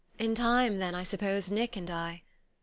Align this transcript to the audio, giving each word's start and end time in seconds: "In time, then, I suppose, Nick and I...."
"In 0.17 0.33
time, 0.33 0.79
then, 0.79 0.95
I 0.95 1.03
suppose, 1.03 1.51
Nick 1.51 1.75
and 1.75 1.87
I...." 1.91 2.23